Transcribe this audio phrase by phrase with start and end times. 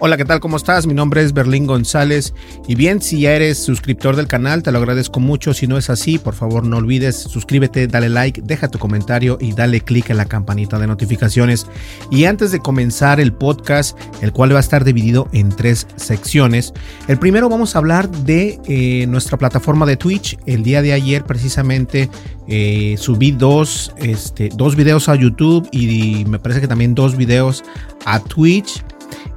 [0.00, 0.38] Hola, ¿qué tal?
[0.38, 0.86] ¿Cómo estás?
[0.86, 2.32] Mi nombre es Berlín González.
[2.68, 5.52] Y bien, si ya eres suscriptor del canal, te lo agradezco mucho.
[5.54, 9.54] Si no es así, por favor no olvides, suscríbete, dale like, deja tu comentario y
[9.54, 11.66] dale click en la campanita de notificaciones.
[12.12, 16.74] Y antes de comenzar el podcast, el cual va a estar dividido en tres secciones,
[17.08, 20.38] el primero vamos a hablar de eh, nuestra plataforma de Twitch.
[20.46, 22.08] El día de ayer precisamente
[22.46, 27.64] eh, subí dos, este, dos videos a YouTube y me parece que también dos videos
[28.04, 28.84] a Twitch.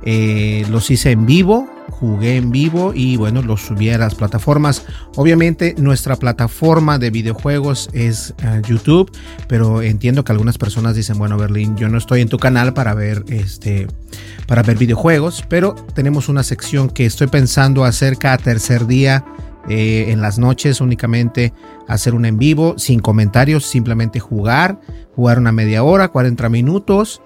[0.04, 4.86] Eh, los hice en vivo, jugué en vivo y bueno, los subí a las plataformas.
[5.16, 9.12] Obviamente nuestra plataforma de videojuegos es uh, YouTube,
[9.48, 12.94] pero entiendo que algunas personas dicen, bueno, Berlín, yo no estoy en tu canal para
[12.94, 13.88] ver este
[14.48, 19.24] para ver videojuegos, pero tenemos una sección que estoy pensando hacer cada tercer día
[19.70, 21.54] eh, en las noches únicamente
[21.88, 24.80] hacer un en vivo sin comentarios, simplemente jugar,
[25.16, 27.22] jugar una media hora, 40 minutos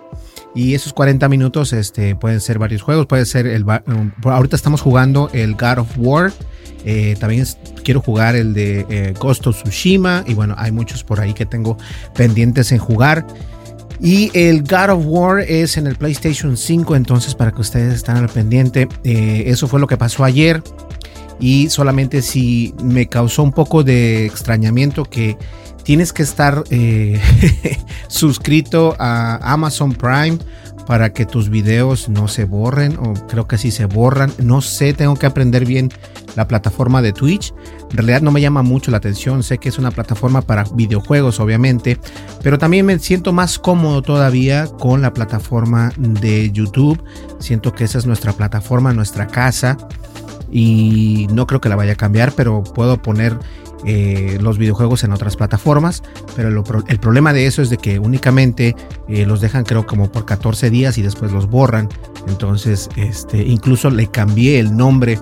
[0.56, 3.06] y esos 40 minutos este, pueden ser varios juegos.
[3.07, 3.66] Puede ser el.
[4.23, 6.31] ahorita estamos jugando el God of War.
[6.85, 7.46] Eh, también
[7.84, 10.23] quiero jugar el de eh, Ghost of Tsushima.
[10.25, 11.78] Y bueno, hay muchos por ahí que tengo
[12.16, 13.28] pendientes en jugar.
[14.00, 16.96] Y el God of War es en el PlayStation 5.
[16.96, 20.63] Entonces, para que ustedes estén al pendiente, eso fue lo que pasó ayer.
[21.40, 25.38] Y solamente si me causó un poco de extrañamiento que
[25.84, 27.22] tienes que estar eh,
[28.07, 30.40] suscrito a Amazon Prime
[30.85, 34.31] para que tus videos no se borren o creo que sí se borran.
[34.40, 35.91] No sé, tengo que aprender bien
[36.35, 37.53] la plataforma de Twitch.
[37.91, 41.40] En realidad no me llama mucho la atención, sé que es una plataforma para videojuegos
[41.40, 42.00] obviamente,
[42.44, 47.02] pero también me siento más cómodo todavía con la plataforma de YouTube.
[47.40, 49.78] Siento que esa es nuestra plataforma, nuestra casa
[50.57, 53.38] y no creo que la vaya a cambiar, pero puedo poner
[53.85, 56.01] eh, los videojuegos en otras plataformas,
[56.33, 58.73] pero el problema de eso es de que únicamente
[59.09, 61.89] eh, los dejan creo como por 14 días y después los borran.
[62.29, 65.19] Entonces, este, incluso le cambié el nombre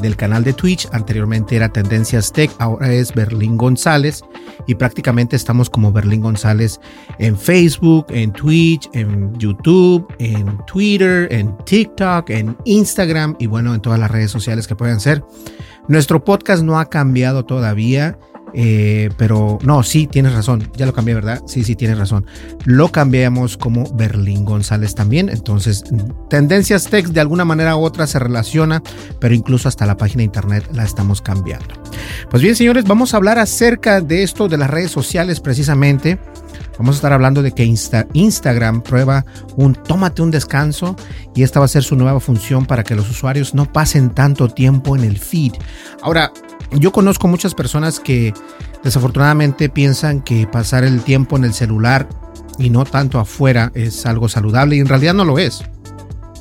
[0.00, 0.88] del canal de Twitch.
[0.92, 4.22] Anteriormente era Tendencias Tech, ahora es Berlín González.
[4.66, 6.80] Y prácticamente estamos como Berlín González
[7.18, 13.80] en Facebook, en Twitch, en YouTube, en Twitter, en TikTok, en Instagram y bueno, en
[13.80, 15.24] todas las redes sociales que puedan ser.
[15.88, 18.18] Nuestro podcast no ha cambiado todavía.
[18.54, 20.70] Eh, pero no, sí, tienes razón.
[20.76, 21.42] Ya lo cambié, ¿verdad?
[21.46, 22.24] Sí, sí, tienes razón.
[22.64, 25.28] Lo cambiamos como Berlín González también.
[25.28, 25.84] Entonces,
[26.30, 28.82] Tendencias Text de alguna manera u otra se relaciona,
[29.18, 31.74] pero incluso hasta la página de internet la estamos cambiando.
[32.30, 36.18] Pues bien, señores, vamos a hablar acerca de esto de las redes sociales precisamente.
[36.78, 39.24] Vamos a estar hablando de que Instagram prueba
[39.56, 40.96] un tómate un descanso
[41.34, 44.48] y esta va a ser su nueva función para que los usuarios no pasen tanto
[44.48, 45.52] tiempo en el feed.
[46.02, 46.32] Ahora,
[46.72, 48.34] yo conozco muchas personas que
[48.82, 52.08] desafortunadamente piensan que pasar el tiempo en el celular
[52.58, 55.62] y no tanto afuera es algo saludable y en realidad no lo es.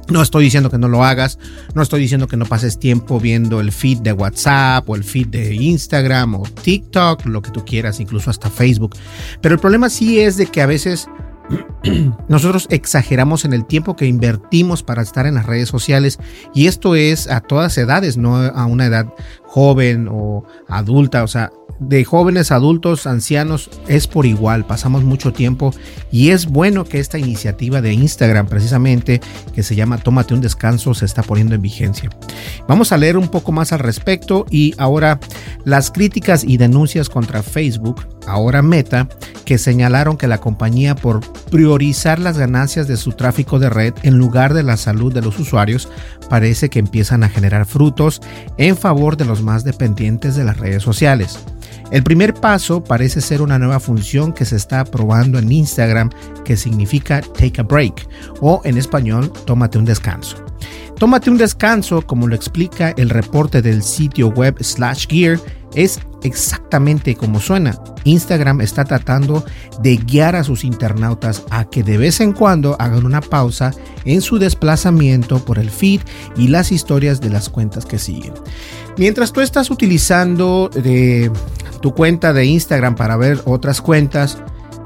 [0.09, 1.39] No estoy diciendo que no lo hagas,
[1.73, 5.27] no estoy diciendo que no pases tiempo viendo el feed de WhatsApp o el feed
[5.27, 8.95] de Instagram o TikTok, lo que tú quieras, incluso hasta Facebook.
[9.41, 11.07] Pero el problema sí es de que a veces
[12.27, 16.19] nosotros exageramos en el tiempo que invertimos para estar en las redes sociales
[16.53, 19.07] y esto es a todas edades, no a una edad
[19.44, 21.51] joven o adulta, o sea,
[21.88, 25.74] de jóvenes, adultos, ancianos, es por igual, pasamos mucho tiempo
[26.12, 29.21] y es bueno que esta iniciativa de Instagram precisamente,
[29.53, 32.09] que se llama Tómate un descanso, se está poniendo en vigencia.
[32.68, 35.19] Vamos a leer un poco más al respecto y ahora
[35.65, 39.07] las críticas y denuncias contra Facebook, ahora Meta,
[39.45, 41.19] que señalaron que la compañía por
[41.50, 45.39] priorizar las ganancias de su tráfico de red en lugar de la salud de los
[45.39, 45.89] usuarios,
[46.29, 48.21] parece que empiezan a generar frutos
[48.57, 51.39] en favor de los más dependientes de las redes sociales.
[51.94, 56.10] El primer paso parece ser una nueva función que se está probando en Instagram
[56.44, 58.10] que significa take a break
[58.42, 60.44] o en español tómate un descanso.
[60.98, 65.40] Tómate un descanso, como lo explica el reporte del sitio web Slash Gear,
[65.75, 67.78] es exactamente como suena.
[68.06, 69.44] Instagram está tratando
[69.81, 73.72] de guiar a sus internautas a que de vez en cuando hagan una pausa
[74.06, 76.02] en su desplazamiento por el feed
[76.38, 78.34] y las historias de las cuentas que siguen.
[78.98, 81.31] Mientras tú estás utilizando de
[81.81, 84.38] tu cuenta de Instagram para ver otras cuentas.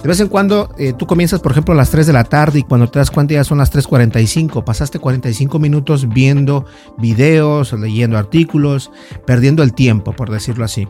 [0.01, 2.59] De vez en cuando eh, tú comienzas, por ejemplo, a las 3 de la tarde
[2.59, 4.63] y cuando te das cuenta ya son las 3.45.
[4.63, 6.65] Pasaste 45 minutos viendo
[6.97, 8.91] videos, leyendo artículos,
[9.25, 10.87] perdiendo el tiempo, por decirlo así.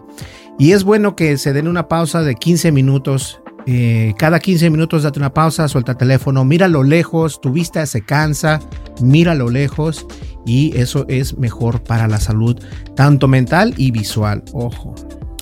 [0.60, 3.40] Y es bueno que se den una pausa de 15 minutos.
[3.66, 7.86] Eh, cada 15 minutos date una pausa, suelta el teléfono, mira lo lejos, tu vista
[7.86, 8.60] se cansa,
[9.02, 10.06] mira lo lejos
[10.46, 12.58] y eso es mejor para la salud,
[12.96, 14.42] tanto mental y visual.
[14.54, 14.96] Ojo,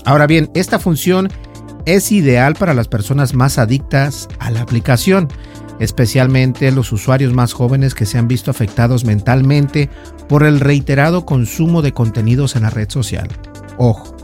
[0.06, 1.30] Ahora bien, esta función
[1.86, 5.28] es ideal para las personas más adictas a la aplicación,
[5.80, 9.90] especialmente los usuarios más jóvenes que se han visto afectados mentalmente
[10.28, 13.28] por el reiterado consumo de contenidos en la red social.
[13.78, 14.15] Ojo.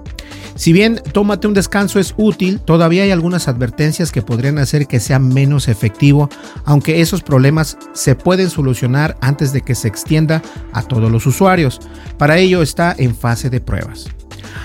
[0.61, 4.99] Si bien tómate un descanso es útil, todavía hay algunas advertencias que podrían hacer que
[4.99, 6.29] sea menos efectivo,
[6.65, 11.79] aunque esos problemas se pueden solucionar antes de que se extienda a todos los usuarios.
[12.19, 14.05] Para ello está en fase de pruebas.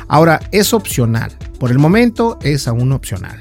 [0.07, 1.35] Ahora, es opcional.
[1.59, 3.39] Por el momento es aún opcional.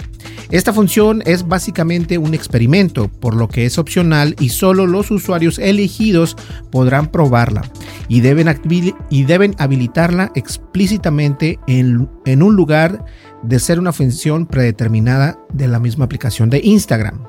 [0.49, 5.59] Esta función es básicamente un experimento, por lo que es opcional y solo los usuarios
[5.59, 6.37] elegidos
[6.71, 7.63] podrán probarla
[8.07, 8.47] y deben,
[9.09, 13.05] y deben habilitarla explícitamente en, en un lugar
[13.43, 17.23] de ser una función predeterminada de la misma aplicación de Instagram.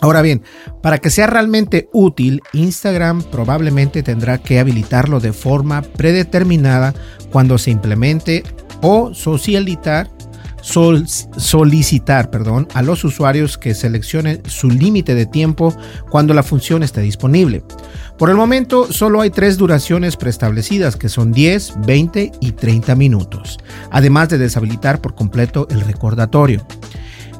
[0.00, 0.42] Ahora bien,
[0.82, 6.92] para que sea realmente útil, Instagram probablemente tendrá que habilitarlo de forma predeterminada
[7.30, 8.42] cuando se implemente
[8.80, 9.14] o
[10.62, 15.76] solicitar perdón, a los usuarios que seleccionen su límite de tiempo
[16.10, 17.62] cuando la función esté disponible.
[18.16, 23.58] Por el momento solo hay tres duraciones preestablecidas que son 10, 20 y 30 minutos,
[23.90, 26.64] además de deshabilitar por completo el recordatorio.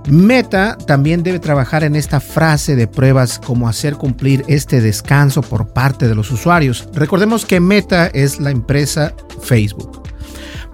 [0.08, 5.72] Meta también debe trabajar en esta frase de pruebas como hacer cumplir este descanso por
[5.72, 6.88] parte de los usuarios.
[6.92, 10.01] Recordemos que Meta es la empresa Facebook.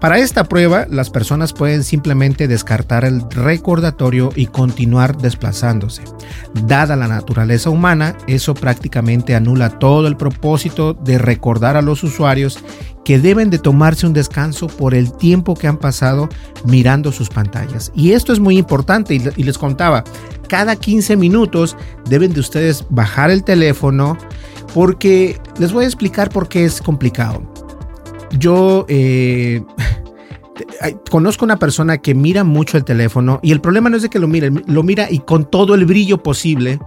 [0.01, 6.05] Para esta prueba, las personas pueden simplemente descartar el recordatorio y continuar desplazándose.
[6.67, 12.61] Dada la naturaleza humana, eso prácticamente anula todo el propósito de recordar a los usuarios
[13.05, 16.29] que deben de tomarse un descanso por el tiempo que han pasado
[16.65, 17.91] mirando sus pantallas.
[17.93, 20.05] Y esto es muy importante y, les contaba,
[20.49, 21.77] cada 15 minutos
[22.09, 24.17] deben de ustedes bajar el teléfono
[24.75, 27.68] porque les voy a explicar por qué es complicado.
[28.39, 29.63] Yo eh,
[31.11, 34.19] conozco una persona que mira mucho el teléfono y el problema no es de que
[34.19, 36.79] lo mire, lo mira y con todo el brillo posible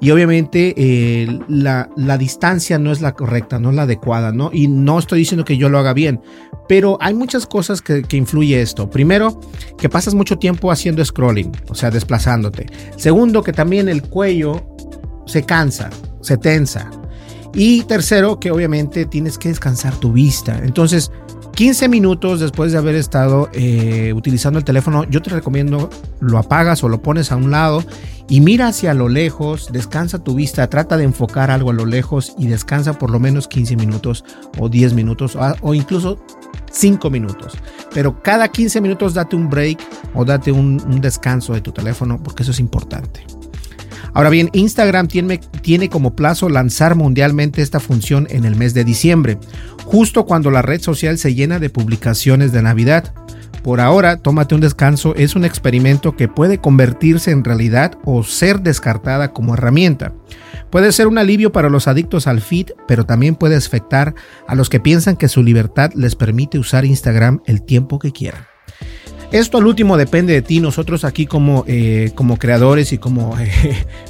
[0.00, 1.88] y obviamente eh, la,
[2.18, 4.50] distancia no es la correcta, no es la adecuada, ¿no?
[4.52, 6.20] Y no estoy diciendo que yo lo haga bien,
[6.68, 8.88] pero hay muchas cosas que, que influye esto.
[8.88, 9.40] Primero,
[9.78, 12.66] que pasas mucho tiempo haciendo scrolling, o sea, desplazándote.
[12.96, 14.62] Segundo, que también el cuello
[15.26, 15.90] se cansa,
[16.22, 16.90] se tensa.
[17.54, 20.60] Y tercero, que obviamente tienes que descansar tu vista.
[20.62, 21.10] Entonces,
[21.60, 25.90] 15 minutos después de haber estado eh, utilizando el teléfono, yo te recomiendo
[26.20, 27.84] lo apagas o lo pones a un lado
[28.28, 32.34] y mira hacia lo lejos, descansa tu vista, trata de enfocar algo a lo lejos
[32.38, 34.24] y descansa por lo menos 15 minutos
[34.58, 36.18] o 10 minutos o, incluso
[36.70, 37.58] 5 minutos.
[37.92, 39.80] Pero cada 15 minutos date un break
[40.14, 43.26] o date un descanso de tu teléfono porque eso es importante.
[44.12, 49.38] Ahora bien, Instagram tiene, como plazo lanzar mundialmente esta función en el mes de diciembre,
[49.84, 53.14] justo cuando la red social se llena de publicaciones de Navidad.
[53.62, 58.60] Por ahora, tómate un descanso es un experimento que puede convertirse en realidad o ser
[58.60, 60.14] descartada como herramienta.
[60.70, 64.14] Puede ser un alivio para los adictos al feed, pero también puede afectar
[64.46, 68.49] a los que piensan que su libertad les permite usar Instagram el tiempo que quieran.
[69.32, 70.60] Esto al último depende de ti.
[70.60, 73.50] Nosotros aquí como, eh, como creadores y como eh,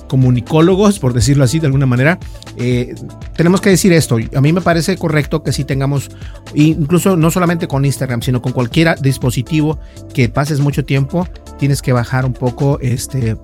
[0.08, 2.18] comunicólogos, por decirlo así de alguna manera,
[2.56, 2.94] eh,
[3.36, 4.16] tenemos que decir esto.
[4.34, 6.10] A mí me parece correcto que si tengamos,
[6.54, 9.78] incluso no solamente con Instagram, sino con cualquier dispositivo
[10.14, 13.36] que pases mucho tiempo, tienes que bajar un poco este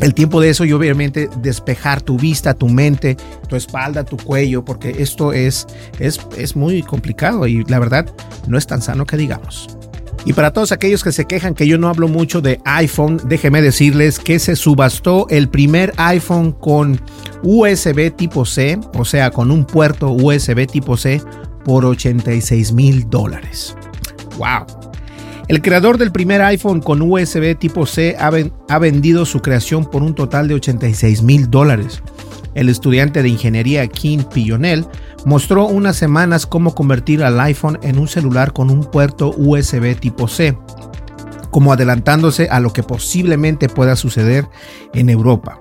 [0.00, 3.16] el tiempo de eso y obviamente despejar tu vista, tu mente,
[3.48, 5.66] tu espalda, tu cuello, porque esto es,
[6.00, 8.06] es, es muy complicado y la verdad
[8.48, 9.78] no es tan sano que digamos.
[10.24, 13.60] Y para todos aquellos que se quejan que yo no hablo mucho de iPhone, déjenme
[13.60, 17.00] decirles que se subastó el primer iPhone con
[17.42, 21.20] USB tipo C, o sea, con un puerto USB tipo C
[21.64, 23.76] por 86 mil dólares.
[24.38, 24.66] ¡Wow!
[25.48, 30.14] El creador del primer iPhone con USB tipo C ha, vendido su creación por un
[30.14, 32.02] total de 86 mil dólares.
[32.54, 34.86] El estudiante de ingeniería Kim Pillonel
[35.24, 40.28] mostró unas semanas cómo convertir al iPhone en un celular con un puerto USB tipo
[40.28, 40.56] C,
[41.50, 44.46] como adelantándose a lo que posiblemente pueda suceder
[44.94, 45.60] en Europa.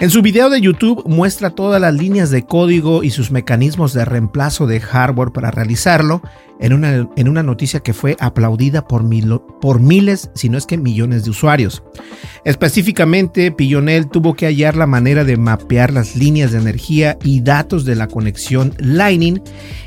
[0.00, 4.04] En su video de YouTube muestra todas las líneas de código y sus mecanismos de
[4.04, 6.22] reemplazo de hardware para realizarlo
[6.60, 9.04] en una, en una noticia que fue aplaudida por,
[9.60, 11.82] por miles, si no es que millones de usuarios.
[12.44, 17.84] Específicamente, Pillonel tuvo que hallar la manera de mapear las líneas de energía y datos
[17.84, 19.40] de la conexión Lightning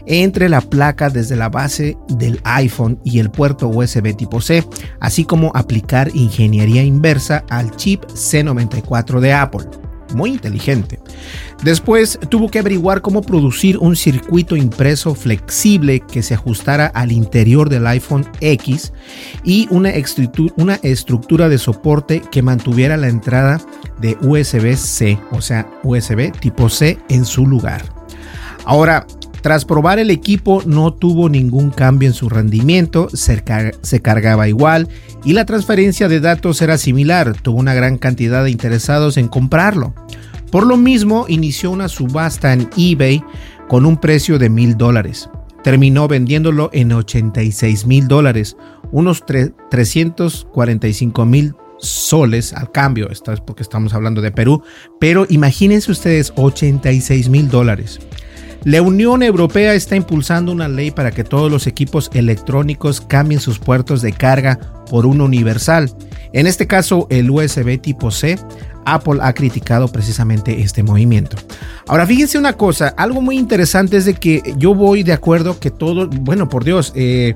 [0.06, 4.64] entre la placa desde la base del iPhone y el puerto USB tipo C,
[5.00, 9.85] así como aplicar ingeniería inversa al chip C94 de Apple
[10.16, 11.00] muy inteligente.
[11.64, 17.70] Después tuvo que averiguar cómo producir un circuito impreso flexible que se ajustara al interior
[17.70, 18.94] del iPhone X
[19.44, 23.62] y una, estructura de soporte que mantuviera la entrada
[24.00, 27.84] de USB-C, o sea, USB tipo C en su lugar.
[28.66, 29.06] Ahora,
[29.46, 33.44] tras probar el equipo no tuvo ningún cambio en su rendimiento, se,
[34.02, 34.90] cargaba igual
[35.24, 39.94] y la transferencia de datos era similar, tuvo una gran cantidad de interesados en comprarlo.
[40.50, 43.24] Por lo mismo, inició una subasta en eBay
[43.68, 45.30] con un precio de mil dólares.
[45.64, 48.58] Terminó vendiéndolo en 86 mil dólares,
[48.92, 53.12] unos 345 mil soles al cambio.
[53.12, 54.64] Esto es porque estamos hablando de Perú.
[55.00, 58.00] Pero imagínense ustedes 86 mil dólares.
[58.66, 63.60] La Unión Europea está impulsando una ley para que todos los equipos electrónicos cambien sus
[63.60, 64.58] puertos de carga
[64.90, 65.92] por uno universal.
[66.34, 68.40] En este caso, el USB tipo C.
[68.86, 71.38] Apple ha criticado precisamente este movimiento.
[71.88, 75.70] Ahora, fíjense una cosa, algo muy interesante es de que yo voy de acuerdo que
[75.70, 77.36] todo, bueno, por Dios, eh,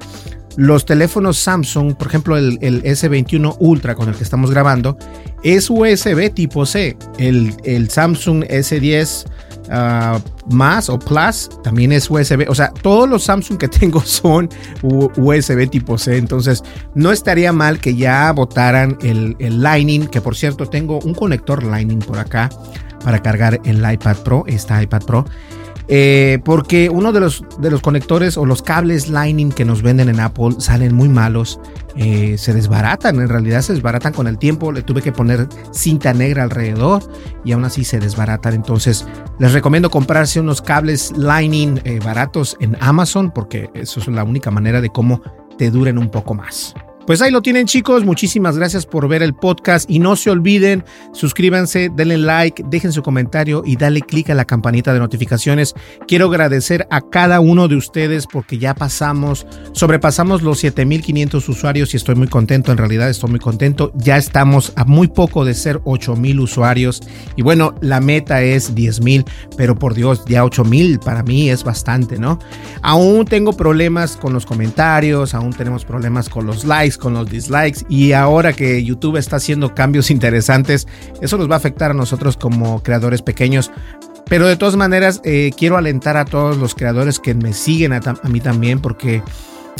[0.59, 4.97] los teléfonos Samsung, por ejemplo, el, el, S21 Ultra con el que estamos grabando,
[5.41, 6.97] es USB tipo C.
[7.17, 9.25] El, el Samsung S10
[9.71, 12.49] Ah, más o Plus también es USB.
[12.49, 14.49] O sea, todos los Samsung que tengo son
[14.81, 16.17] USB tipo C.
[16.17, 16.63] Entonces,
[16.95, 21.63] no estaría mal que ya votaran el, el Lightning, que por cierto tengo un conector
[21.63, 22.49] Lightning por acá
[23.03, 25.25] para cargar el iPad Pro, esta iPad Pro.
[25.91, 30.07] Eh, porque uno de los, de los conectores o los cables Lightning que nos venden
[30.09, 31.59] en Apple salen muy malos,
[31.95, 36.13] eh, se desbaratan, en realidad se desbaratan con el tiempo, le tuve que poner cinta
[36.13, 37.01] negra alrededor
[37.43, 38.53] y aún así se desbaratan.
[38.53, 39.07] Entonces
[39.39, 44.51] les recomiendo comprarse unos cables Lightning eh, baratos en Amazon porque eso es la única
[44.51, 45.23] manera de cómo
[45.57, 46.75] te duren un poco más.
[47.09, 50.83] Pues ahí lo tienen chicos, muchísimas gracias por ver el podcast y no se olviden,
[51.11, 55.73] suscríbanse, denle like, dejen su comentario y dale click a la campanita de notificaciones.
[56.07, 61.97] Quiero agradecer a cada uno de ustedes porque ya pasamos, sobrepasamos los 7500 usuarios y
[61.97, 63.91] estoy muy contento, en realidad estoy muy contento.
[63.95, 67.01] Ya estamos a muy poco de ser 8000 usuarios
[67.35, 69.25] y bueno, la meta es 10000,
[69.57, 72.37] pero por Dios, ya 8000 para mí es bastante, ¿no?
[72.83, 77.85] Aún tengo problemas con los comentarios, aún tenemos problemas con los likes con los dislikes
[77.89, 80.87] y ahora que YouTube está haciendo cambios interesantes,
[81.21, 83.71] eso nos va a afectar a nosotros como creadores pequeños.
[84.25, 88.01] Pero de todas maneras, eh, quiero alentar a todos los creadores que me siguen a
[88.29, 89.23] mí también porque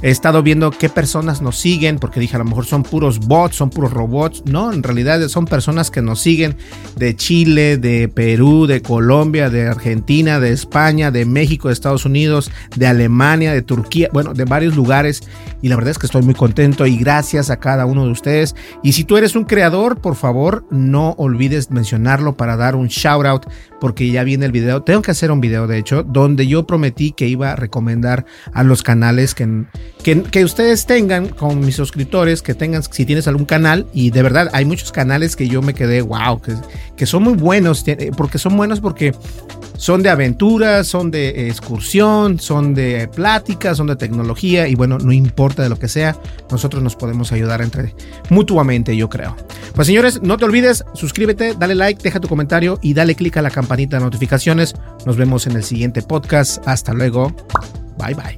[0.02, 3.58] He estado viendo qué personas nos siguen, porque dije a lo mejor son puros bots,
[3.58, 4.44] son puros robots.
[4.46, 6.56] No, en realidad son personas que nos siguen
[6.96, 12.50] de Chile, de Perú, de Colombia, de Argentina, de España, de México, de Estados Unidos,
[12.78, 15.22] de Alemania, de Turquía, bueno, de varios lugares.
[15.62, 18.56] Y la verdad es que estoy muy contento y gracias a cada uno de ustedes.
[18.82, 23.26] Y si tú eres un creador, por favor, no olvides mencionarlo para dar un shout
[23.26, 23.46] out,
[23.82, 24.82] porque ya viene el video.
[24.82, 28.64] Tengo que hacer un video, de hecho, donde yo prometí que iba a recomendar a
[28.64, 29.66] los canales que
[30.04, 34.24] que, que, ustedes tengan con mis suscriptores, que tengan, si tienes algún canal, y de
[34.24, 36.56] verdad hay muchos canales que yo me quedé, wow, que,
[36.96, 37.84] que son muy buenos,
[38.16, 39.14] porque son buenos porque
[39.76, 45.12] son de aventuras, son de excursión, son de plática, son de tecnología, y bueno, no
[45.12, 46.18] importa de lo que sea,
[46.52, 47.96] nosotros nos podemos ayudar entre
[48.30, 49.36] mutuamente, yo creo.
[49.74, 53.42] Pues señores, no te olvides, suscríbete, dale like, deja tu comentario y dale click a
[53.42, 54.76] la campanita de notificaciones.
[55.06, 56.62] Nos vemos en el siguiente podcast.
[56.68, 57.34] Hasta luego.
[57.98, 58.38] Bye bye.